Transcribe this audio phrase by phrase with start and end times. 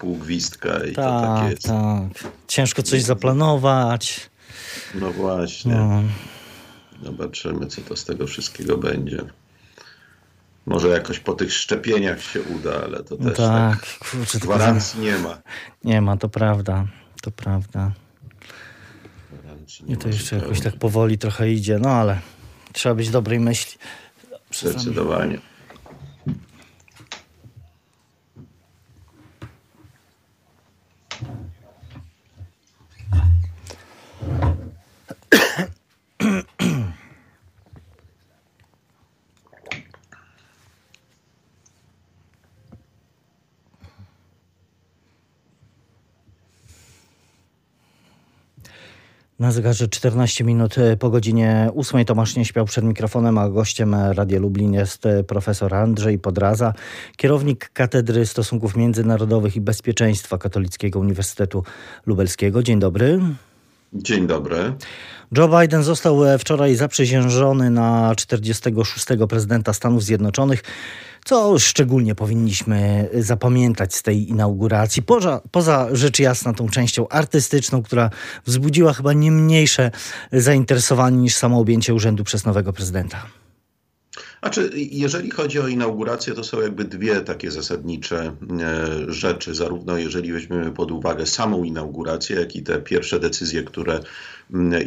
[0.00, 1.66] półgwistka i tak, to tak jest.
[1.66, 2.32] Tak.
[2.48, 4.30] Ciężko coś zaplanować.
[4.94, 5.74] No właśnie.
[5.74, 6.02] No.
[7.02, 9.18] Zobaczymy, co to z tego wszystkiego będzie.
[10.66, 15.18] Może jakoś po tych szczepieniach się uda, ale to też tak, tak kurczę, gwarancji nie
[15.18, 15.38] ma.
[15.84, 16.86] Nie ma, to prawda.
[17.22, 17.92] To prawda.
[19.86, 22.18] I to jeszcze jakoś tak powoli trochę idzie, no ale
[22.72, 23.78] trzeba być dobrej myśli.
[24.52, 25.38] Zdecydowanie.
[49.40, 53.94] Na zegarze 14 minut e, po godzinie 8 Tomasz nie śpiał przed mikrofonem, a gościem
[53.94, 56.74] Radia Lublin jest e, profesor Andrzej Podraza,
[57.16, 61.64] kierownik Katedry Stosunków Międzynarodowych i Bezpieczeństwa Katolickiego Uniwersytetu
[62.06, 62.62] Lubelskiego.
[62.62, 63.20] Dzień dobry.
[63.92, 64.72] Dzień dobry.
[65.36, 69.06] Joe Biden został e, wczoraj zaprzysiężony na 46.
[69.28, 70.62] prezydenta Stanów Zjednoczonych.
[71.24, 75.02] Co szczególnie powinniśmy zapamiętać z tej inauguracji?
[75.02, 78.10] Poza, poza rzecz jasna tą częścią artystyczną, która
[78.46, 79.90] wzbudziła chyba nie mniejsze
[80.32, 83.39] zainteresowanie niż samo objęcie urzędu przez nowego prezydenta.
[84.40, 88.18] Znaczy, jeżeli chodzi o inaugurację, to są jakby dwie takie zasadnicze
[88.60, 94.00] e, rzeczy, zarówno jeżeli weźmiemy pod uwagę samą inaugurację, jak i te pierwsze decyzje, które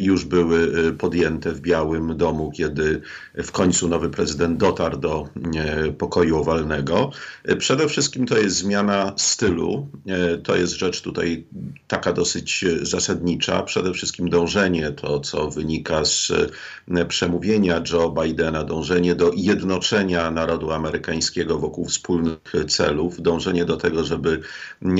[0.00, 3.00] już były e, podjęte w Białym Domu, kiedy
[3.34, 7.10] w końcu nowy prezydent dotarł do e, pokoju owalnego.
[7.58, 9.88] Przede wszystkim to jest zmiana stylu.
[10.44, 11.44] To jest rzecz tutaj
[11.88, 13.62] taka dosyć zasadnicza.
[13.62, 16.32] Przede wszystkim dążenie, to co wynika z
[17.08, 24.40] przemówienia Joe Bidena, dążenie do jednoczenia narodu amerykańskiego wokół wspólnych celów, dążenie do tego, żeby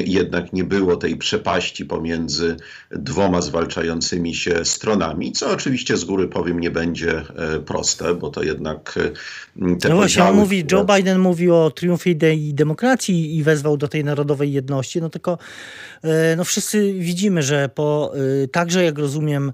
[0.07, 2.57] jednak nie było tej przepaści pomiędzy
[2.91, 8.43] dwoma zwalczającymi się stronami, co oczywiście z góry powiem nie będzie e, proste, bo to
[8.43, 13.43] jednak e, te No właśnie, on mówi, Joe Biden mówi o triumfie idei demokracji i
[13.43, 15.39] wezwał do tej narodowej jedności, no tylko
[16.03, 18.13] e, no wszyscy widzimy, że po
[18.53, 19.53] także jak rozumiem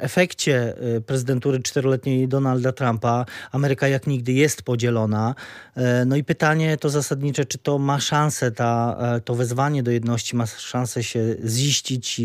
[0.00, 0.74] efekcie
[1.06, 5.34] prezydentury czteroletniej Donalda Trumpa, Ameryka jak nigdy jest podzielona.
[5.76, 9.90] E, no i pytanie to zasadnicze, czy to ma szansę, ta, e, to wezwanie do
[9.90, 12.22] jedności ma szansę się ziścić i,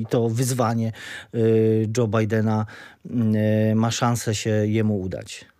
[0.00, 0.92] i to wyzwanie
[1.34, 1.38] e,
[1.96, 2.66] Joe Bidena
[3.74, 5.53] ma szansę się jemu udać?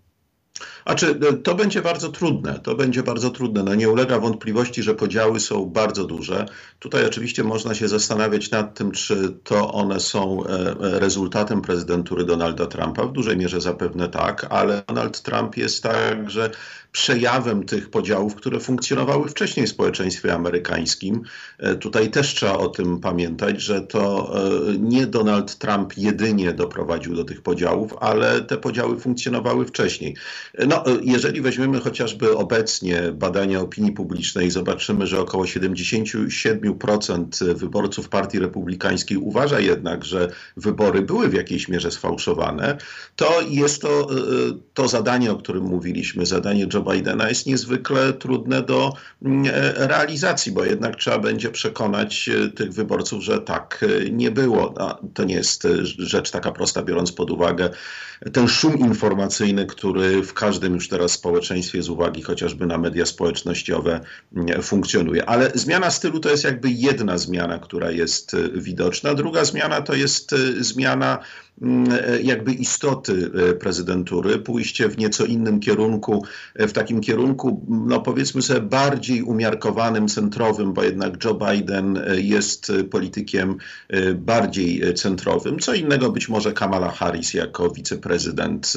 [0.84, 2.60] A czy to będzie bardzo trudne?
[2.62, 3.62] To będzie bardzo trudne.
[3.62, 6.46] No nie ulega wątpliwości, że podziały są bardzo duże.
[6.78, 10.42] Tutaj oczywiście można się zastanawiać nad tym, czy to one są
[10.80, 13.06] rezultatem prezydentury Donalda Trumpa.
[13.06, 16.50] W dużej mierze zapewne tak, ale Donald Trump jest także
[16.94, 21.22] przejawem tych podziałów, które funkcjonowały wcześniej w społeczeństwie amerykańskim.
[21.58, 24.40] E, tutaj też trzeba o tym pamiętać, że to e,
[24.78, 30.16] nie Donald Trump jedynie doprowadził do tych podziałów, ale te podziały funkcjonowały wcześniej.
[30.54, 38.38] E, no, jeżeli weźmiemy chociażby obecnie badania opinii publicznej, zobaczymy, że około 77% wyborców Partii
[38.38, 42.78] Republikańskiej uważa jednak, że wybory były w jakiejś mierze sfałszowane,
[43.16, 44.08] to jest to,
[44.74, 50.52] to zadanie, o którym mówiliśmy, zadanie Joe Bidena jest niezwykle trudne do mm, e, realizacji,
[50.52, 54.74] bo jednak trzeba będzie przekonać e, tych wyborców, że tak e, nie było.
[54.78, 55.66] No, to nie jest
[55.98, 57.70] rzecz taka prosta, biorąc pod uwagę
[58.32, 64.00] ten szum informacyjny, który w każdym już teraz społeczeństwie z uwagi chociażby na media społecznościowe
[64.36, 65.28] mm, funkcjonuje.
[65.28, 69.14] Ale zmiana stylu to jest jakby jedna zmiana, która jest widoczna.
[69.14, 71.18] Druga zmiana to jest zmiana
[71.62, 73.30] Mm, jakby istoty
[73.60, 76.24] prezydentury, pójście w nieco innym kierunku,
[76.54, 83.56] w takim kierunku, no powiedzmy sobie, bardziej umiarkowanym, centrowym, bo jednak Joe Biden jest politykiem
[84.14, 85.58] bardziej centrowym.
[85.58, 88.72] Co innego być może Kamala Harris jako wiceprezydent.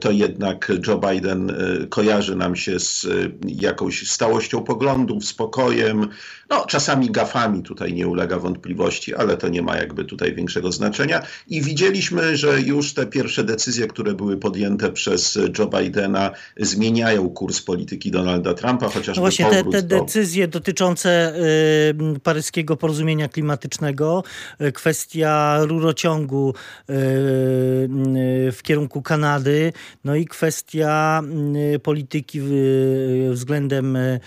[0.00, 1.52] To jednak Joe Biden
[1.88, 3.06] kojarzy nam się z
[3.44, 6.08] jakąś stałością poglądów, spokojem,
[6.50, 11.22] no czasami gafami, tutaj nie ulega wątpliwości, ale to nie ma jakby tutaj większego znaczenia.
[11.48, 17.19] I widzieli Widzieliśmy, że już te pierwsze decyzje, które były podjęte przez Joe Bidena, zmieniają
[17.28, 21.34] kurs polityki Donalda Trumpa, chociaż no właśnie te, te decyzje dotyczące
[22.16, 24.22] y, paryskiego porozumienia klimatycznego,
[24.60, 26.54] y, kwestia rurociągu
[26.90, 29.72] y, y w kierunku Kanady,
[30.04, 31.22] no i kwestia
[31.74, 32.40] y, polityki
[33.30, 34.20] względem y,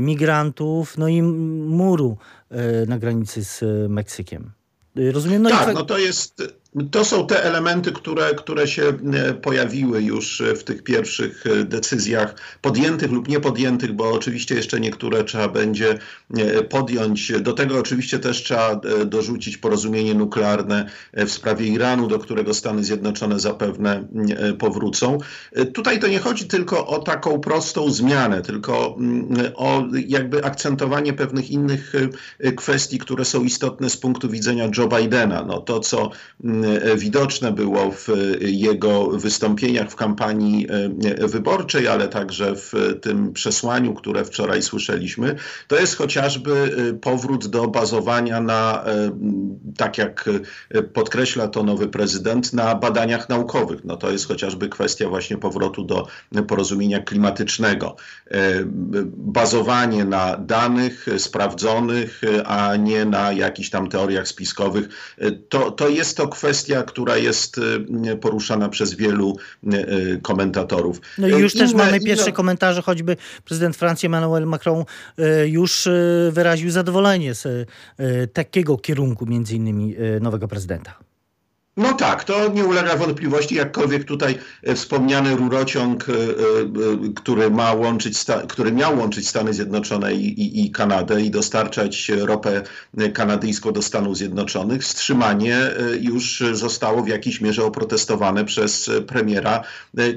[0.00, 2.18] migrantów, no i muru
[2.86, 4.50] na granicy z Meksykiem.
[5.12, 5.42] Rozumiem?
[5.42, 5.74] No tak, i...
[5.74, 6.42] no to jest,
[6.90, 12.34] To są te elementy, które, które się e, pojawiły już w tych pierwszych e, decyzjach
[12.62, 15.98] podjętych lub niepodjętych, bo oczywiście jeszcze niektóre trzeba będzie
[16.36, 17.32] e, podjąć.
[17.40, 23.40] Do tego oczywiście też trzeba dorzucić porozumienie nuklearne w sprawie Iranu, do którego Stany Zjednoczone
[23.40, 24.08] zapewne
[24.58, 25.18] powrócą.
[25.74, 31.50] Tutaj to nie chodzi tylko o taką prostą zmianę, tylko mm, o jakby akcentowanie pewnych
[31.50, 31.92] innych
[32.56, 35.44] kwestii, które są istotne z punktu widzenia Joe Bidena.
[35.44, 36.10] No to, co
[36.44, 36.57] mm, E,
[36.96, 38.08] widoczne było w
[38.40, 40.66] jego wystąpieniach w kampanii
[41.20, 46.52] e, wyborczej, ale także w tym przesłaniu, które wczoraj słyszeliśmy, to jest chociażby
[46.90, 48.84] e, powrót do bazowania na,
[49.76, 50.30] tak jak
[50.92, 53.84] podkreśla to nowy prezydent, na badaniach naukowych.
[53.84, 56.06] No to jest chociażby kwestia właśnie powrotu do
[56.48, 57.96] porozumienia klimatycznego.
[59.06, 64.88] Bazowanie na danych sprawdzonych, a nie na jakichś tam teoriach spiskowych.
[65.48, 71.00] To, to jest to kwestia kwestia, która jest y, poruszana przez wielu y, y, komentatorów.
[71.18, 72.32] No i już inne, też mamy pierwsze inne...
[72.32, 74.84] komentarze, choćby prezydent Francji Emmanuel Macron
[75.46, 75.88] już
[76.30, 77.68] wyraził zadowolenie z
[78.32, 81.07] takiego kierunku między innymi nowego prezydenta.
[81.78, 86.16] No tak, to nie ulega wątpliwości, jakkolwiek tutaj e, wspomniany rurociąg, e, e,
[87.16, 92.62] który, ma łączyć, który miał łączyć Stany Zjednoczone i, i, i, Kanadę i dostarczać ropę
[93.14, 95.58] kanadyjską do Stanów Zjednoczonych, wstrzymanie
[96.00, 99.64] już zostało w jakiejś mierze oprotestowane przez premiera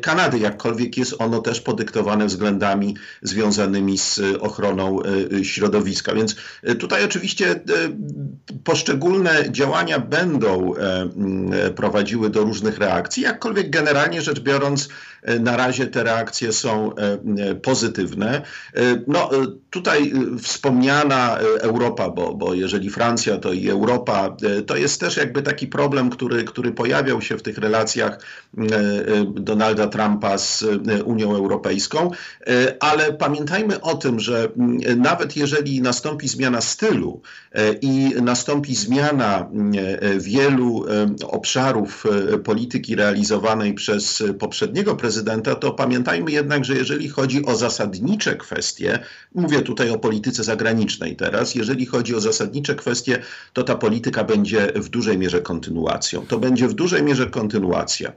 [0.02, 5.00] Kanady, jakkolwiek jest ono też podyktowane względami związanymi z ochroną
[5.44, 6.16] środowiska.
[6.16, 6.36] Więc
[6.80, 7.60] tutaj oczywiście
[8.64, 10.74] poszczególne działania będą
[11.76, 13.24] prowadziły do różnych reakcji.
[13.24, 14.90] Jakkolwiek generalnie rzecz biorąc,
[15.24, 17.18] e, na razie te reakcje są e,
[17.50, 18.42] e, pozytywne.
[19.08, 19.30] No,
[19.70, 25.68] tutaj wspomniana Europa, bo, bo jeżeli Francja, to i Europa, to jest też jakby taki
[25.68, 28.20] problem, który, który pojawiał się w tych relacjach
[29.26, 30.66] Donalda Trumpa z
[31.06, 32.12] Unią Europejską,
[32.80, 34.50] ale pamiętajmy o tym, że
[34.98, 37.22] nawet jeżeli nastąpi zmiana stylu
[37.82, 39.50] i nastąpi zmiana
[40.18, 40.86] wielu
[41.42, 48.36] obszarów e, polityki realizowanej przez poprzedniego prezydenta, to pamiętajmy jednak, że jeżeli chodzi o zasadnicze
[48.36, 49.00] kwestie,
[49.36, 53.20] mówię tutaj o polityce zagranicznej teraz, jeżeli chodzi o zasadnicze kwestie,
[53.54, 56.26] to ta polityka będzie w dużej mierze kontynuacją.
[56.26, 58.12] To będzie w dużej mierze kontynuacja.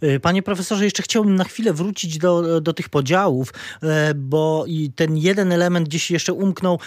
[0.00, 4.64] E, panie profesorze, jeszcze chciałbym na chwilę wrócić do, do tych podziałów, e, bo
[4.96, 6.78] ten jeden element gdzieś jeszcze umknął,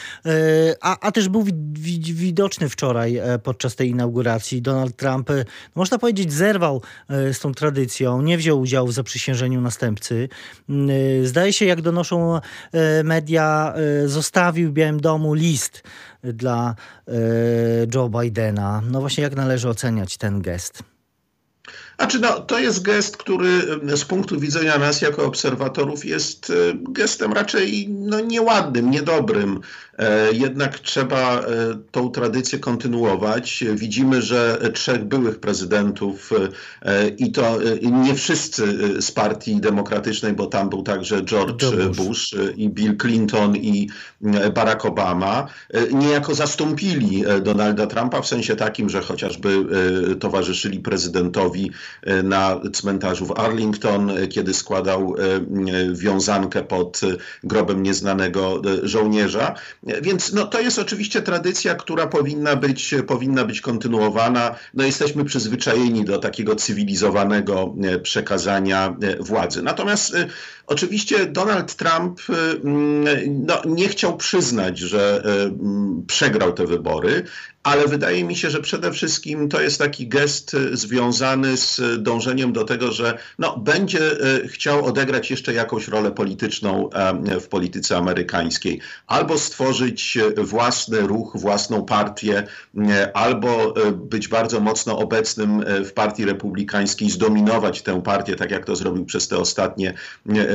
[0.82, 1.46] a, a też był
[2.02, 4.62] widoczny wczoraj podczas tej inauguracji.
[4.62, 5.30] Donald Trump
[5.80, 10.30] można powiedzieć, zerwał e, z tą tradycją, nie wziął udziału w zaprzysiężeniu następcy.
[10.70, 10.90] Mm,
[11.24, 13.74] e, zdaje się, jak donoszą e, media,
[14.06, 15.84] zostawił w Białym Domu list
[16.24, 16.76] dla
[17.96, 18.81] Joe Bidena.
[18.92, 20.84] No właśnie, jak należy oceniać ten gest?
[22.00, 23.62] Znaczy, no, to jest gest, który
[23.96, 26.54] z punktu widzenia nas jako obserwatorów jest
[26.90, 29.62] gestem raczej no, nieładnym, niedobrym.
[30.00, 31.46] E, jednak trzeba e,
[31.92, 33.63] tą tradycję kontynuować.
[33.74, 36.31] Widzimy, że trzech byłych prezydentów
[36.81, 38.66] e, i to nie wszyscy
[39.02, 43.90] z partii demokratycznej, bo tam był także George Bush, Bush i Bill Clinton i
[44.54, 45.48] Barack Obama,
[45.94, 49.66] niejako zastąpili Donalda Trumpa w sensie takim, że chociażby
[50.19, 51.72] towarzyszyli prezydentowi
[52.24, 55.16] na cmentarzu w Arlington, kiedy składał
[55.94, 57.02] wiązankę pod
[57.44, 59.56] grobem nieznanego żołnierza.
[60.02, 64.56] Więc no, to jest oczywiście tradycja, która powinna być, powinna być kontynuowana.
[64.74, 69.62] No, jesteśmy przyzwyczajeni do takiego cywilizowanego e, przekazania e, władzy.
[69.62, 70.28] Natomiast e,
[70.69, 72.21] oczywiście Donald Trump
[73.28, 75.23] no, nie chciał przyznać, że
[76.07, 77.23] przegrał te wybory,
[77.64, 82.54] ale wydaje mi się, że przede wszystkim to jest taki gest e, związany z dążeniem
[82.54, 83.99] do tego, że no, będzie
[84.47, 86.90] chciał odegrać jeszcze jakąś rolę polityczną
[87.42, 88.81] w polityce amerykańskiej.
[89.07, 92.47] Albo stworzyć własny ruch, własną partię,
[93.14, 99.06] albo być bardzo mocno obecnym w partii republikańskiej, zdominować tę partię, tak jak to zrobił
[99.06, 99.94] przez te ostatnie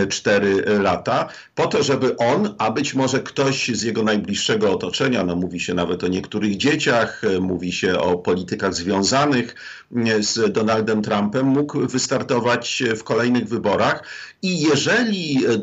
[0.06, 5.37] cztery lata, po to, żeby on, a być może ktoś z jego najbliższego otoczenia, no
[5.37, 9.54] mówi się nawet o niektórych dzieciach, mówi się o politykach związanych
[10.21, 14.05] z Donaldem Trumpem, mógł wystartować w kolejnych wyborach.
[14.45, 15.57] I jeżeli e, e,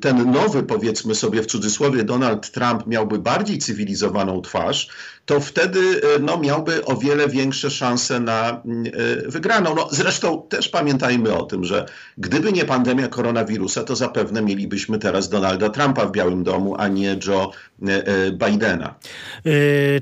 [0.00, 4.88] ten nowy, powiedzmy sobie w cudzysłowie, Donald Trump miałby bardziej cywilizowaną twarz,
[5.26, 8.62] to wtedy e, no, miałby o wiele większe szanse na
[9.26, 9.74] wygraną.
[9.74, 11.86] No, zresztą też pamiętajmy o tym, że
[12.18, 17.18] gdyby nie pandemia koronawirusa, to zapewne mielibyśmy teraz Donalda Trumpa w Białym Domu, a nie
[17.26, 17.52] Joe
[18.32, 18.94] Bidena.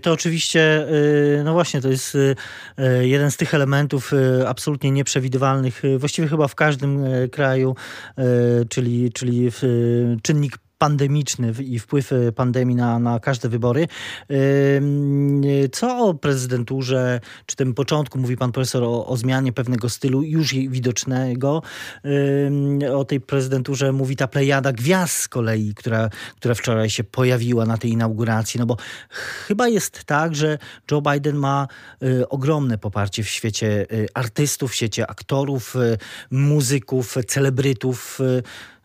[0.03, 0.87] To oczywiście,
[1.45, 2.17] no właśnie, to jest
[3.01, 4.13] jeden z tych elementów
[4.47, 7.77] absolutnie nieprzewidywalnych, właściwie chyba w każdym kraju,
[8.69, 9.51] czyli, czyli
[10.23, 13.87] czynnik pandemiczny i wpływ e, pandemii na, na każde wybory.
[15.73, 20.55] Co o prezydenturze, czy tym początku, mówi pan profesor o, o zmianie pewnego stylu już
[20.55, 21.63] widocznego.
[22.95, 27.79] O tej prezydenturze mówi ta plejada gwiazd z kolei, która, która wczoraj się pojawiła na
[27.79, 28.61] tej inauguracji.
[28.61, 28.77] No bo
[29.47, 30.59] chyba jest tak, że
[30.91, 31.67] Joe Biden ma
[32.03, 35.75] e, ogromne poparcie w świecie artystów, w świecie aktorów,
[36.31, 38.19] muzyków, celebrytów.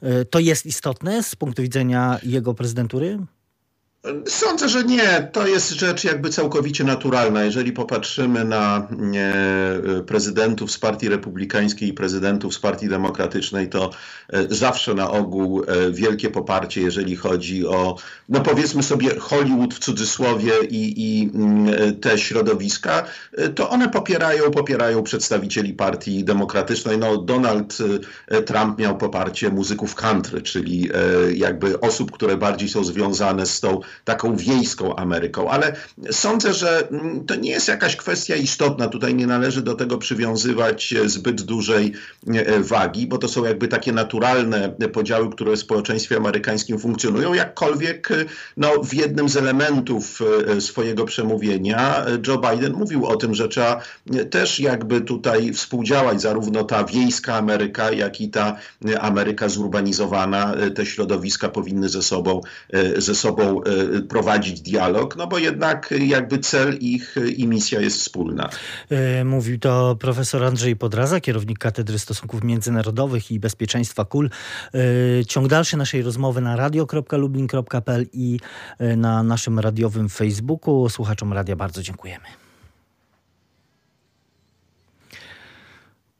[0.03, 3.19] E, to jest istotne z punktu widzenia jego prezydentury?
[4.27, 5.29] Sądzę, że nie.
[5.31, 7.43] To jest rzecz jakby całkowicie naturalna.
[7.43, 8.87] Jeżeli popatrzymy na
[10.07, 13.89] prezydentów z Partii Republikańskiej i prezydentów z Partii Demokratycznej, to
[14.33, 17.97] e, zawsze na ogół e, wielkie poparcie, jeżeli chodzi o,
[18.29, 23.03] no powiedzmy sobie, Hollywood w cudzysłowie i, i mm, te środowiska,
[23.37, 26.97] e, to one popierają, popierają przedstawicieli Partii Demokratycznej.
[26.97, 27.77] No, Donald
[28.45, 30.89] Trump miał poparcie muzyków country, czyli
[31.33, 35.75] jakby osób, które bardziej są związane z tą taką wiejską Ameryką, ale
[36.11, 38.87] sądzę, że mm, to nie jest jakaś kwestia istotna.
[38.87, 41.93] Tutaj nie należy do tego przywiązywać zbyt dużej
[42.27, 47.33] e, wagi, bo to są jakby takie naturalne podziały, które w społeczeństwie amerykańskim funkcjonują.
[47.33, 48.25] Jakkolwiek e,
[48.57, 50.19] no, w jednym z elementów
[50.57, 53.81] e, swojego przemówienia Joe Biden mówił o tym, że trzeba
[54.29, 58.57] też jakby tutaj współdziałać, zarówno ta wiejska Ameryka, jak i ta
[58.99, 60.55] Ameryka zurbanizowana.
[60.75, 62.41] Te środowiska powinny ze sobą,
[62.97, 63.61] ze sobą
[64.09, 68.49] prowadzić dialog, no bo jednak jakby cel ich i misja jest wspólna.
[68.89, 74.29] E, mówił to profesor Andrzej Podraza, kierownik Katedry Stosunków Międzynarodowych i Bezpieczeństwa KUL.
[74.73, 78.39] E, ciąg dalszy naszej rozmowy na radio.lublin.pl i
[78.79, 80.89] e, na naszym radiowym Facebooku.
[80.89, 82.42] Słuchaczom radia bardzo dziękujemy.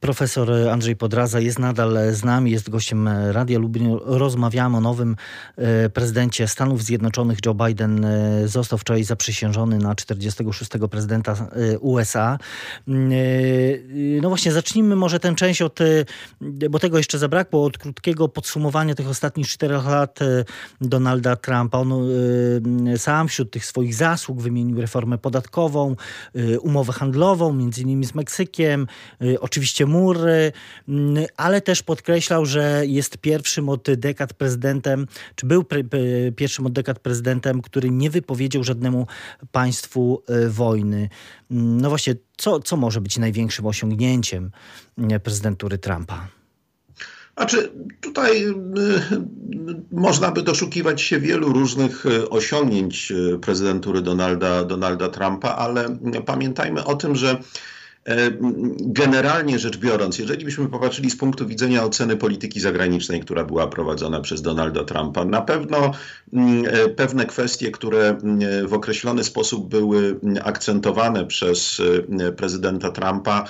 [0.03, 3.97] Profesor Andrzej Podraza jest nadal z nami, jest gościem Radia Lublin.
[4.05, 5.15] Rozmawiamy o nowym
[5.57, 7.37] e, prezydencie Stanów Zjednoczonych.
[7.45, 10.71] Joe Biden e, został wczoraj zaprzysiężony na 46.
[10.91, 12.37] prezydenta e, USA.
[14.21, 15.79] No właśnie, zacznijmy może tę część od,
[16.41, 20.19] bo tego jeszcze zabrakło, od krótkiego podsumowania tych ostatnich czterech lat
[20.81, 21.77] Donalda Trumpa.
[21.77, 21.93] On
[22.97, 25.95] sam wśród tych swoich zasług wymienił reformę podatkową,
[26.61, 28.87] umowę handlową, między innymi z Meksykiem,
[29.39, 30.51] oczywiście mury,
[30.87, 35.83] mm, ale też podkreślał, że jest pierwszym od dekad prezydentem, czy był pre,
[36.35, 39.07] pierwszym od dekad prezydentem, który nie wypowiedział żadnemu
[39.51, 41.09] państwu e, wojny.
[41.51, 44.51] Mm, no właśnie, co, co może być największym osiągnięciem
[44.97, 46.27] mm, prezydentury Trumpa?
[47.37, 47.71] Znaczy,
[48.01, 48.53] tutaj y,
[49.91, 56.83] można by doszukiwać się wielu różnych y, osiągnięć y, prezydentury Donalda, Donalda Trumpa, ale pamiętajmy
[56.83, 57.41] o tym, że E,
[58.79, 64.21] generalnie rzecz biorąc, jeżeli byśmy popatrzyli z punktu widzenia oceny polityki zagranicznej, która była prowadzona
[64.21, 65.91] przez Donalda Trumpa, na pewno
[66.33, 71.81] mm, e, pewne kwestie, które mm, w określony sposób były mm, akcentowane przez
[72.19, 73.45] e, prezydenta Trumpa,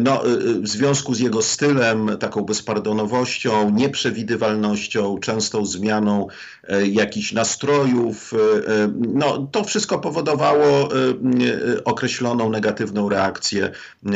[0.00, 0.22] no,
[0.62, 6.26] w związku z jego stylem, taką bezpardonowością, nieprzewidywalnością, częstą zmianą
[6.90, 8.34] jakichś nastrojów,
[9.14, 10.88] no, to wszystko powodowało
[11.84, 13.70] określoną negatywną reakcję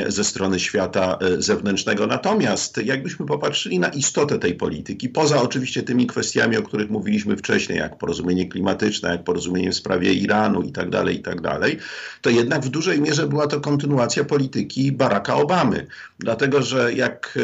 [0.09, 2.07] ze strony świata e, zewnętrznego.
[2.07, 7.79] Natomiast jakbyśmy popatrzyli na istotę tej polityki, poza oczywiście tymi kwestiami, o których mówiliśmy wcześniej,
[7.79, 11.79] jak porozumienie klimatyczne, jak porozumienie w sprawie Iranu i tak dalej, i tak dalej,
[12.21, 15.87] to jednak w dużej mierze była to kontynuacja polityki Baracka Obamy.
[16.19, 17.41] Dlatego, że jak e,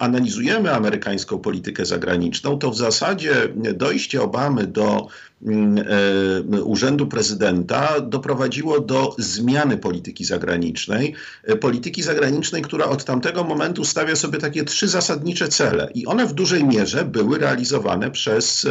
[0.00, 3.34] analizujemy amerykańską politykę zagraniczną, to w zasadzie
[3.74, 5.08] dojście Obamy do
[6.64, 11.14] urzędu prezydenta doprowadziło do zmiany polityki zagranicznej.
[11.44, 16.26] E, polityki zagranicznej, która od tamtego momentu stawia sobie takie trzy zasadnicze cele i one
[16.26, 18.66] w dużej mierze były realizowane przez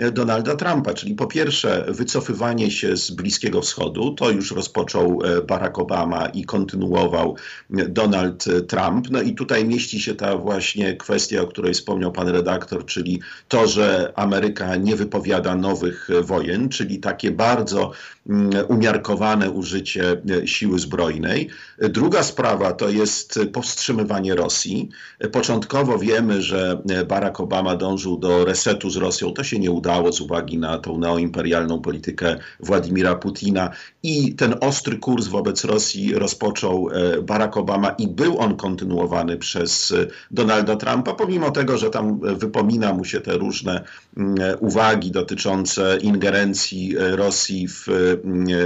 [0.00, 5.78] e, Donalda Trumpa, czyli po pierwsze wycofywanie się z Bliskiego Wschodu, to już rozpoczął Barack
[5.78, 7.36] Obama i kontynuował
[7.70, 9.10] Donald Trump.
[9.10, 13.66] No i tutaj mieści się ta właśnie kwestia, o której wspomniał pan redaktor, czyli to,
[13.66, 17.90] że Ameryka nie wypowiada nowych wojen, czyli takie bardzo
[18.28, 21.48] mm, umiarkowane użycie e, siły zbrojnej.
[21.78, 24.88] Druga sprawa to jest powstrzymywanie Rosji.
[25.32, 29.32] Początkowo wiemy, że Barack Obama dążył do resetu z Rosją.
[29.32, 33.70] To się nie udało z uwagi na tą neoimperialną politykę Władimira Putina
[34.02, 39.92] i ten ostry kurs wobec Rosji rozpoczął e, Barack Obama i był on kontynuowany przez
[39.92, 43.84] e, Donalda Trumpa, pomimo tego, że tam wypomina mu się te różne
[44.16, 47.86] mm, uwagi dotyczące ingerencji Rosji w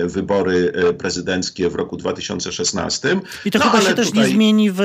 [0.04, 3.20] wybory prezydenckie w roku 2016.
[3.44, 4.22] I to no, chyba się też tutaj...
[4.22, 4.80] nie zmieni w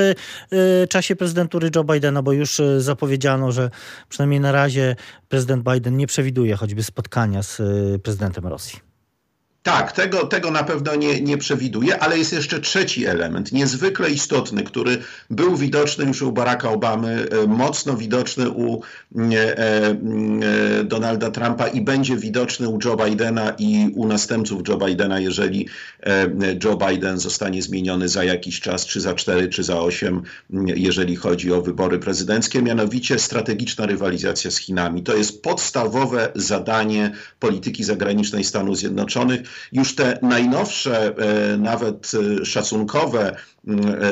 [0.90, 3.70] czasie prezydentury Joe Bidena, bo już zapowiedziano, że
[4.10, 4.96] przynajmniej na razie
[5.30, 7.62] prezydent Biden nie przewiduje choćby spotkania z
[8.02, 8.91] prezydentem Rosji.
[9.64, 14.64] Tak, tego, tego na pewno nie, nie przewiduje, ale jest jeszcze trzeci element, niezwykle istotny,
[14.64, 14.98] który
[15.30, 18.82] był widoczny już u Baracka Obamy, e, mocno widoczny u
[19.16, 19.96] e, e,
[20.84, 25.68] Donalda Trumpa i będzie widoczny u Joe Bidena i u następców Joe Bidena, jeżeli
[26.64, 30.22] Joe Biden zostanie zmieniony za jakiś czas, czy za cztery, czy za osiem,
[30.66, 35.04] jeżeli chodzi o wybory prezydenckie, mianowicie strategiczna rywalizacja z Chinami.
[35.04, 43.36] To jest podstawowe zadanie polityki zagranicznej Stanów Zjednoczonych już te najnowsze, e, nawet e, szacunkowe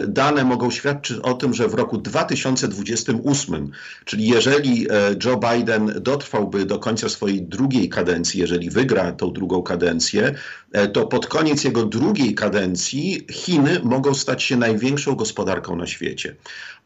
[0.07, 3.71] dane mogą świadczyć o tym, że w roku 2028,
[4.05, 4.93] czyli jeżeli e,
[5.25, 10.35] Joe Biden dotrwałby do końca swojej drugiej kadencji, jeżeli wygra tą drugą kadencję,
[10.71, 16.35] e, to pod koniec jego drugiej kadencji Chiny mogą stać się największą gospodarką na świecie.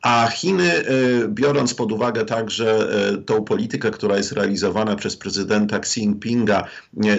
[0.01, 0.83] A Chiny,
[1.27, 2.87] biorąc pod uwagę także
[3.25, 6.67] tą politykę, która jest realizowana przez prezydenta Xi Jinpinga,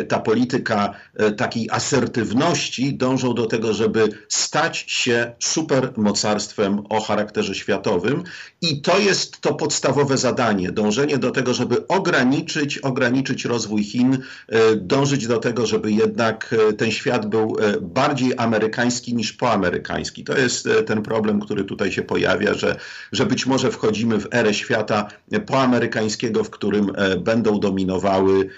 [0.09, 0.95] ta polityka
[1.37, 8.25] takiej asertywności, dążą do tego, żeby stać się supermocarstwem o charakterze światowym
[8.61, 14.77] i to jest to podstawowe zadanie, dążenie do tego, żeby ograniczyć, ograniczyć rozwój Chin, e,
[14.77, 20.25] dążyć do tego, żeby jednak e, ten świat był e, bardziej amerykański niż poamerykański.
[20.25, 22.77] To jest ten problem, który tutaj się pojawia, że,
[23.13, 25.09] że być może wchodzimy w erę świata
[25.47, 28.49] poamerykańskiego, w którym będą dominowały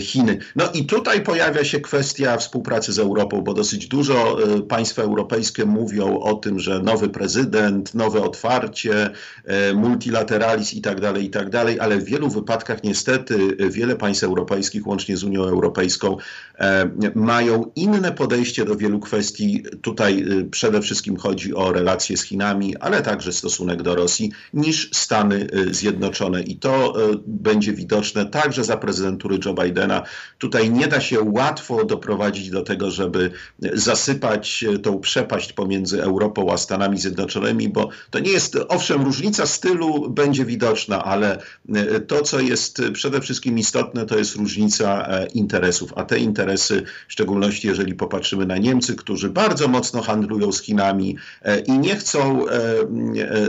[0.00, 0.38] Chiny.
[0.56, 4.36] No i tutaj pojawia się kwestia współpracy z Europą, bo dosyć dużo
[4.68, 9.10] państwa europejskie mówią o tym, że nowy prezydent, nowe otwarcie,
[9.44, 14.24] e, multilateralizm i tak dalej, i tak dalej, ale w wielu wypadkach niestety wiele państw
[14.24, 16.16] europejskich, łącznie z Unią Europejską,
[16.58, 19.62] e, mają inne podejście do wielu kwestii.
[19.82, 24.90] Tutaj e, przede wszystkim chodzi o relacje z Chinami, ale także stosunek do Rosji, niż
[24.92, 26.42] Stany Zjednoczone.
[26.42, 26.94] I to
[27.26, 30.02] będzie widoczne także za prezydentury Joe Bidena.
[30.38, 33.30] Tutaj nie da się łatwo doprowadzić do tego, żeby
[33.72, 40.10] zasypać tą przepaść pomiędzy Europą a Stanami Zjednoczonymi, bo to nie jest, owszem, różnica stylu
[40.10, 41.38] będzie widoczna, ale
[41.74, 46.82] e, to, co jest przede wszystkim istotne, to jest różnica e, interesów, a te interesy,
[47.08, 51.96] w szczególności jeżeli popatrzymy na Niemcy, którzy bardzo mocno handlują z Chinami e, i nie
[51.96, 52.44] chcą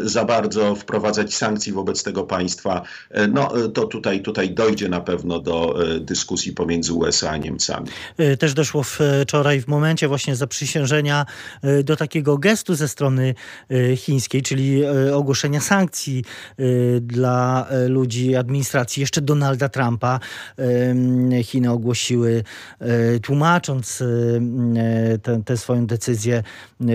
[0.04, 2.82] za bardzo wprowadzać sankcji wobec tego państwa,
[3.34, 7.88] no to tutaj, tutaj dojdzie na pewno do dyskusji pomiędzy USA a Niemcami.
[8.40, 11.26] Też doszło wczoraj w momencie właśnie zaprzysiężenia
[11.84, 13.36] do takiego gestu ze strony
[13.70, 16.24] e, chińskiej, czyli e, ogłoszenia sankcji
[16.58, 16.64] e,
[17.02, 20.20] dla ludzi administracji jeszcze Donalda Trumpa.
[21.44, 22.44] Chiny ogłosiły,
[23.22, 24.04] tłumacząc
[25.46, 26.44] tę swoją decyzję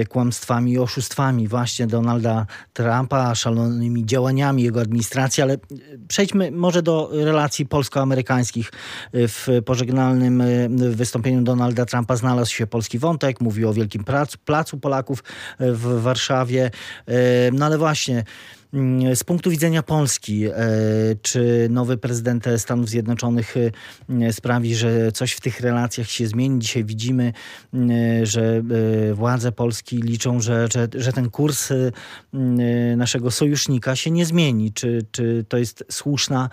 [0.08, 5.56] kłamstwami i oszustwami właśnie Donalda Trumpa, szalonymi działaniami jego administracji, ale
[6.08, 8.72] przejdźmy może do relacji polsko-amerykańskich.
[9.12, 10.42] W pożegnalnym
[10.90, 15.22] wystąpieniu Donalda Trumpa znalazł się polski wątek, mówił o wielkim placu, placu Polaków
[15.60, 16.70] w Warszawie.
[17.06, 18.24] E, no ale właśnie,
[18.74, 20.52] mm, z punktu widzenia Polski, e,
[21.22, 23.54] czy nowy prezydent Stanów Zjednoczonych
[24.20, 26.58] e, sprawi, że coś w tych relacjach się zmieni?
[26.60, 27.32] Dzisiaj widzimy,
[28.22, 28.62] że
[29.14, 31.72] władze Polski liczą, że, że, że ten kurs
[32.96, 34.72] naszego sojusznika się nie zmieni.
[34.72, 36.48] Czy, czy to jest słuszna,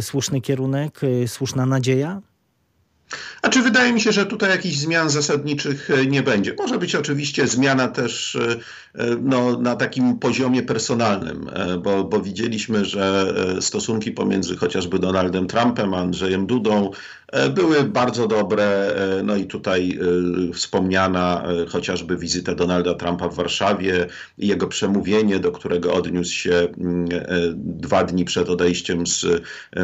[0.00, 2.22] słuszny kierunek, słuszna nadzieja?
[3.42, 6.54] A czy wydaje mi się, że tutaj jakichś zmian zasadniczych e, nie będzie?
[6.58, 8.52] Może być oczywiście zmiana też e,
[8.94, 11.50] e, no, na takim poziomie personalnym,
[11.82, 16.90] bo, bo widzieliśmy, że stosunki pomiędzy chociażby Donaldem Trumpem a Andrzejem Dudą
[17.54, 18.64] były bardzo dobre.
[18.64, 19.98] E, no i tutaj
[20.50, 24.06] e, wspomniana chociażby wizyta Donalda Trumpa w Warszawie,
[24.38, 27.08] jego przemówienie, do którego odniósł się mm,
[27.54, 29.26] dwa dni przed odejściem z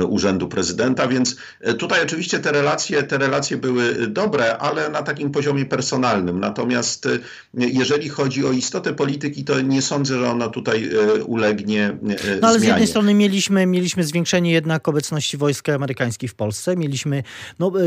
[0.09, 1.37] urzędu prezydenta, więc
[1.79, 6.41] tutaj oczywiście te relacje, te relacje były dobre, ale na takim poziomie personalnym.
[6.41, 7.09] Natomiast
[7.55, 10.91] jeżeli chodzi o istotę polityki, to nie sądzę, że ona tutaj
[11.27, 12.59] ulegnie No ale zmianie.
[12.59, 17.23] z jednej strony mieliśmy, mieliśmy zwiększenie jednak obecności wojsk amerykańskich w Polsce, mieliśmy
[17.59, 17.83] no, y,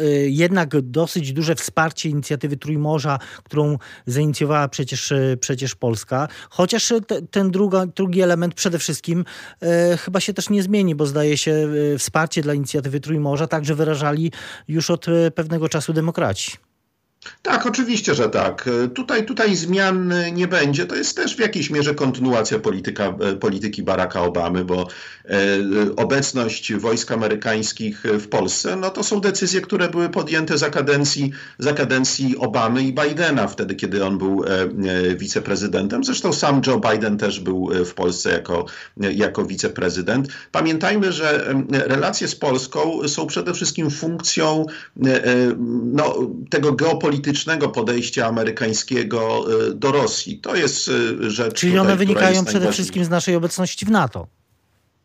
[0.00, 6.28] y, jednak dosyć duże wsparcie inicjatywy Trójmorza, którą zainicjowała przecież, y, przecież Polska.
[6.50, 9.24] Chociaż te, ten druga, drugi element przede wszystkim
[9.98, 14.32] chyba się też nie zmieni, bo zdaje się wsparcie dla inicjatywy Trójmorza także wyrażali
[14.68, 16.65] już od pewnego czasu demokraci.
[17.42, 18.70] Tak, oczywiście, że tak.
[18.94, 20.86] Tutaj, tutaj zmian nie będzie.
[20.86, 24.88] To jest też w jakiejś mierze kontynuacja polityka, polityki Baracka Obamy, bo
[25.24, 25.36] e,
[25.96, 31.72] obecność wojsk amerykańskich w Polsce, no to są decyzje, które były podjęte za kadencji, za
[31.72, 36.04] kadencji Obamy i Bidena, wtedy kiedy on był e, e, wiceprezydentem.
[36.04, 40.28] Zresztą sam Joe Biden też był w Polsce jako, jako wiceprezydent.
[40.52, 44.66] Pamiętajmy, że relacje z Polską są przede wszystkim funkcją
[45.92, 46.14] no,
[46.50, 50.38] tego geopolitycznego politycznego podejścia amerykańskiego y, do Rosji.
[50.38, 51.54] To jest y, rzecz.
[51.54, 54.26] Czyli tutaj, one wynikają przede wszystkim z naszej obecności w NATO.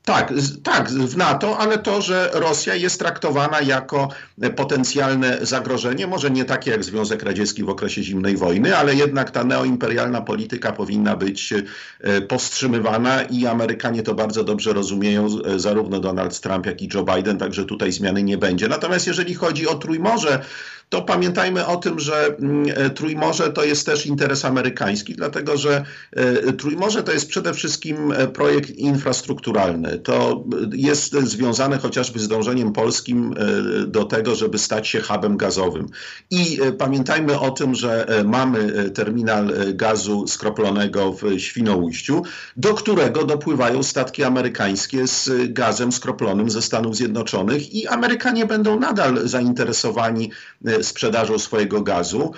[0.05, 4.09] Tak, tak, w NATO, ale to, że Rosja jest traktowana jako
[4.55, 9.43] potencjalne zagrożenie, może nie takie jak Związek Radziecki w okresie zimnej wojny, ale jednak ta
[9.43, 11.53] neoimperialna polityka powinna być
[11.99, 17.03] e, powstrzymywana i Amerykanie to bardzo dobrze rozumieją, e, zarówno Donald Trump, jak i Joe
[17.03, 18.67] Biden, także tutaj zmiany nie będzie.
[18.67, 20.45] Natomiast jeżeli chodzi o Trójmorze,
[20.91, 25.85] to pamiętajmy o tym, że mm, e, Trójmorze to jest też interes amerykański, dlatego że
[26.57, 33.87] Trójmorze to jest przede wszystkim projekt infrastrukturalny to jest związane chociażby z dążeniem polskim e,
[33.87, 35.87] do tego, żeby stać się hubem gazowym.
[36.31, 42.23] I e, pamiętajmy o tym, że e, mamy terminal gazu skroplonego w Świnoujściu,
[42.57, 49.27] do którego dopływają statki amerykańskie z gazem skroplonym ze Stanów Zjednoczonych i Amerykanie będą nadal
[49.27, 50.31] zainteresowani
[50.81, 52.31] sprzedażą swojego gazu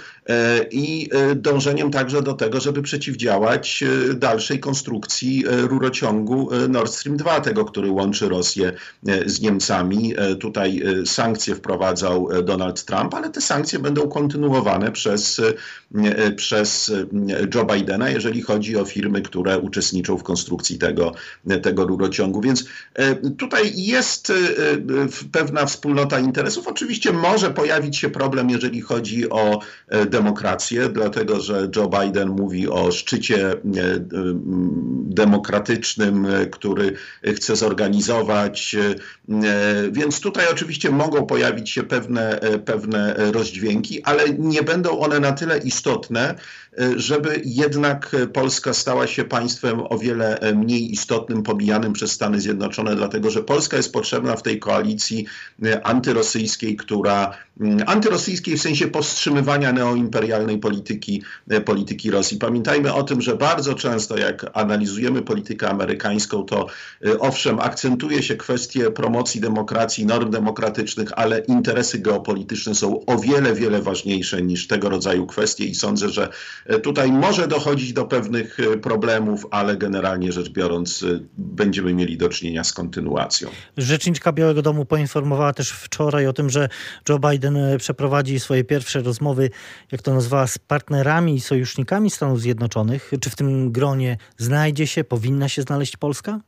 [0.71, 7.91] i dążeniem także do tego, żeby przeciwdziałać dalszej konstrukcji rurociągu Nord Stream 2 tego, który
[7.91, 8.73] łączy Rosję
[9.07, 10.13] e, z Niemcami.
[10.17, 15.41] E, tutaj e, sankcje wprowadzał Donald Trump, ale te sankcje będą kontynuowane przez,
[16.35, 16.91] przez
[17.55, 21.11] Joe Bidena, jeżeli chodzi o firmy, które uczestniczą w konstrukcji tego,
[21.61, 22.41] tego rurociągu.
[22.41, 22.65] Więc
[23.37, 24.33] tutaj jest
[25.31, 26.67] pewna wspólnota interesów.
[26.67, 29.59] Oczywiście może pojawić się problem, jeżeli chodzi o
[30.09, 33.55] demokrację, dlatego że Joe Biden mówi o szczycie
[35.13, 36.93] demokratycznym, który
[37.35, 38.75] chce zorganizować.
[39.29, 45.19] E, więc tutaj oczywiście mogą pojawić się pewne, e, pewne rozdźwięki, ale nie będą one
[45.19, 46.35] na tyle istotne,
[46.79, 52.95] e, żeby jednak Polska stała się państwem o wiele mniej istotnym, pobijanym przez Stany Zjednoczone,
[52.95, 55.25] dlatego że Polska jest potrzebna w tej koalicji
[55.83, 57.37] antyrosyjskiej, która
[57.85, 61.23] antyrosyjskiej w sensie powstrzymywania neoimperialnej polityki,
[61.65, 62.37] polityki Rosji.
[62.37, 66.67] Pamiętajmy o tym, że bardzo często jak analizujemy politykę amerykańską, to
[67.19, 73.81] owszem, akcentuje się kwestie promocji demokracji, norm demokratycznych, ale interesy geopolityczne są o wiele, wiele
[73.81, 76.29] ważniejsze niż tego rodzaju kwestie i sądzę, że
[76.65, 82.17] e, tutaj może dochodzić do pewnych e, problemów, ale generalnie rzecz biorąc e, będziemy mieli
[82.17, 83.49] do czynienia z kontynuacją.
[83.77, 86.69] Rzeczniczka Białego Domu poinformowała też wczoraj o tym, że
[87.09, 87.57] Joe Biden
[88.03, 89.49] przeprowadzi swoje pierwsze rozmowy,
[89.91, 93.11] jak to nazwała, z partnerami i sojusznikami Stanów Zjednoczonych.
[93.21, 96.39] Czy w tym gronie znajdzie się, powinna się znaleźć Polska?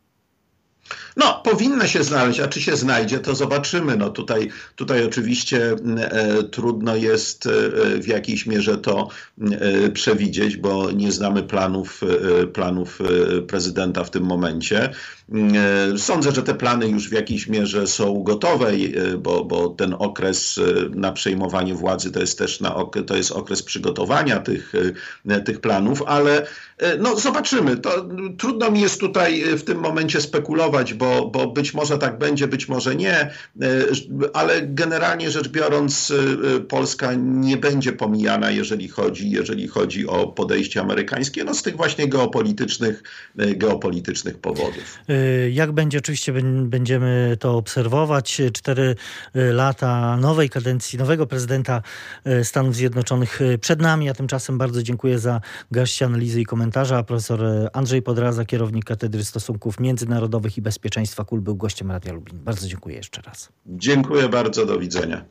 [1.18, 3.98] No, powinna się znaleźć, a czy się znajdzie, to zobaczymy.
[3.98, 7.50] No tutaj, tutaj oczywiście e, trudno jest e,
[8.00, 9.10] w jakiejś mierze to
[9.42, 12.02] e, przewidzieć, bo nie znamy planów,
[12.44, 14.90] e, planów e, prezydenta w tym momencie.
[15.94, 18.72] E, sądzę, że te plany już w jakiejś mierze są gotowe,
[19.18, 22.76] bo, bo ten okres na przejmowanie władzy to jest też na,
[23.08, 24.74] to jest okres przygotowania tych,
[25.46, 26.48] tych planów, ale
[27.00, 27.78] no zobaczymy.
[27.78, 32.48] To, trudno mi jest tutaj w tym momencie spekulować, bo, bo być może tak będzie,
[32.48, 33.32] być może nie, e,
[34.34, 36.14] ale generalnie rzecz biorąc
[36.56, 41.76] e, Polska nie będzie pomijana, jeżeli chodzi, jeżeli chodzi o podejście amerykańskie, no z tych
[41.76, 43.04] właśnie geopolitycznych,
[43.38, 45.00] e, geopolitycznych powodów.
[45.52, 46.34] Jak będzie, oczywiście
[46.64, 48.42] będziemy to obserwować.
[48.54, 48.96] Cztery
[49.34, 51.82] lata nowej kadencji, nowego prezydenta
[52.44, 57.04] Stanów Zjednoczonych przed nami, a tymczasem bardzo dziękuję za garść analizy i komentarza.
[57.04, 57.42] Profesor
[57.74, 62.40] Andrzej Podraza, kierownik Katedry Stosunków Międzynarodowych i Bezpieczeństwa KUL był gościem Radia Lublin.
[62.44, 63.50] Bardzo dziękuję jeszcze raz.
[63.66, 65.26] Dziękuję bardzo, do widzenia.